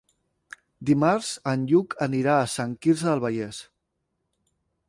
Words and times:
Dimarts 0.89 1.29
en 1.51 1.67
Lluc 1.73 1.95
anirà 2.07 2.39
a 2.39 2.49
Sant 2.57 2.75
Quirze 2.87 3.09
del 3.11 3.25
Vallès. 3.29 3.61